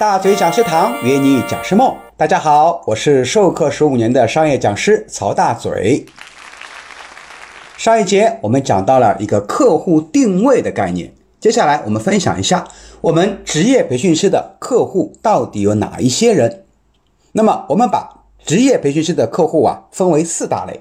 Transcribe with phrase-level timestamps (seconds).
[0.00, 6.06] 大嘴讲师堂约你讲师梦，大家好，我是授课十五年的商业讲师曹大嘴。
[7.76, 12.66] 上一节我们讲到了一个客户定位的概念，接下来我们分享一下
[13.02, 16.64] 我们职业培训师的客户到底有哪一些人。
[17.32, 20.80] 那么我们把职业培训师的客户啊分为四大类，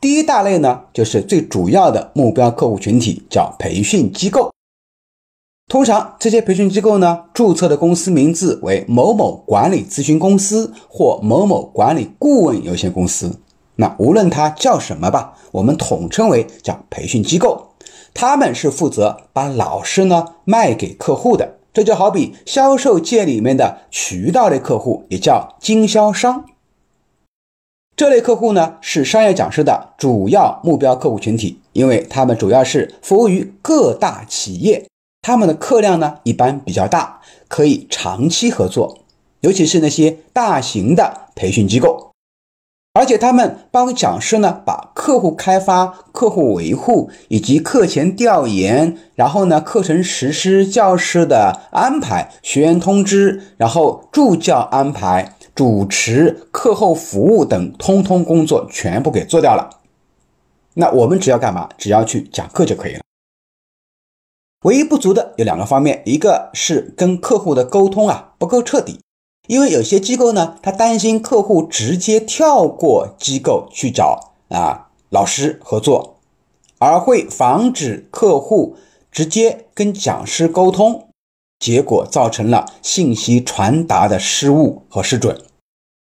[0.00, 4.50] 第一大类呢就是最主要的目标客户群体，叫培训机构。
[5.68, 13.40] 通常这些培训机构呢，注册的公司名字为某某管理咨询公司或某某管理顾问有限公司。
[13.74, 17.72] 那无论它叫什么吧，我们统称为叫培训机构。
[18.14, 26.44] 他们是负责把老师呢卖给客户的，这就好比销售界里面的渠道类客户，也叫经销商。
[27.96, 34.86] 这类客户呢是商业讲师的主要目标客户群体，因为他们主要是服务于各大企业。
[35.26, 39.00] 他们的课量呢一般比较大，可以长期合作，
[39.40, 42.12] 尤其是那些大型的培训机构，
[42.92, 59.80] 而且他们帮讲师呢把客户开发、客户维护以及课前调研，然后呢课程实施、教师的安排、学员通知，然后助教安排、主持、课后服务等，通通工作全部给做掉了。
[60.74, 61.68] 那我们只要干嘛？
[61.76, 63.00] 只要去讲课就可以了。
[64.66, 68.98] 唯一不足的有两个方面，一个是跟客户的沟通啊不够彻底，
[69.46, 76.16] 因为有些机构呢，他担心客户直接跳过机构去找啊老师合作，
[76.78, 78.76] 而会防止客户
[79.12, 81.06] 直接跟讲师沟通，
[81.60, 85.40] 结果造成了信息传达的失误和失准。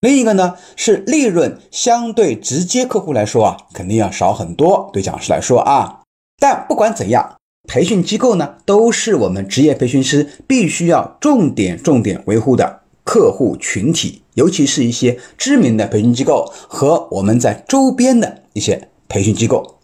[0.00, 6.00] 另一个呢是利润相对直接客户来说啊，肯定要少很多，对讲师来说啊，
[6.40, 7.36] 但不管怎样。
[7.68, 19.76] 培训机构呢，都是我们职业培训师必须要重点重点维护的客户群体，尤其是一些知名的培训机构和我们在周边的一些培训机构。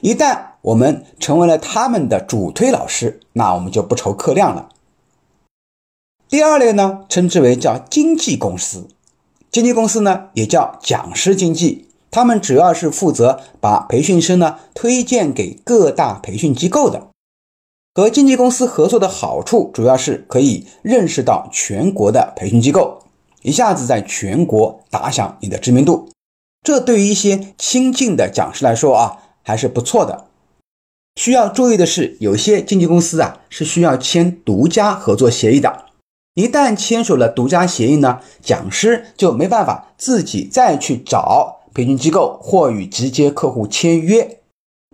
[0.00, 4.70] 一旦我们成为了他们的主推老师，那我们就不愁课量了。
[6.28, 8.88] 第二类呢，称之为叫经纪公司，
[9.52, 17.06] 经纪公司呢也叫讲师经纪，他们主要是负责把培训师呢推荐给各大培训机构的。
[17.98, 23.02] 和经纪公司合作的好处，主要是可以认识到全国的培训机构，
[23.42, 26.08] 一下子在全国打响你的知名度。
[26.62, 30.26] 这对于一些新进的讲师来说啊，还是不错的。
[31.16, 35.86] 需要注意的是，有些经纪公司啊是需要签独家合作协议的。
[36.34, 44.37] 一旦签署了独家协议呢，讲师就没办法自己再去找培训机构或与直接客户签约。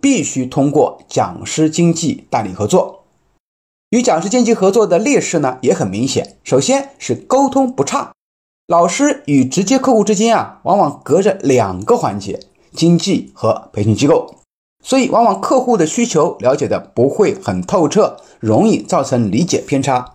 [0.05, 3.05] 必须通过讲师经济代理合作，
[3.89, 6.37] 与讲师经济合作的劣势呢也很明显。
[6.43, 8.11] 首先是沟通不畅，
[8.67, 12.39] 老师与直接客户之间啊，往往隔着两个环节，
[12.71, 14.35] 经济和培训机构，
[14.83, 20.13] 所以往往客户的需求了解的不会很透彻，容易造成理解偏差。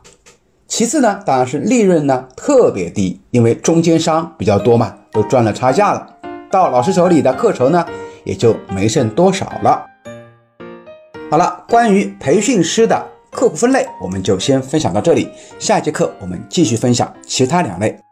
[0.68, 6.14] 其次呢，当然是利润呢特别低，因为中间商比较多嘛，都赚了差价了，
[6.48, 7.84] 到老师手里的课酬呢。
[8.24, 9.86] 也就没剩多少了。
[11.30, 15.28] 好了，关于培训师的客户分类，我们就先分享到这里。
[15.58, 18.09] 下节课我们继续分享其他两类。